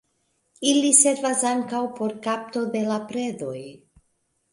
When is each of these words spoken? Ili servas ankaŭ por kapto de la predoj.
Ili 0.69 0.87
servas 0.99 1.43
ankaŭ 1.49 1.81
por 1.99 2.15
kapto 2.29 2.63
de 2.77 2.81
la 2.87 2.97
predoj. 3.13 3.59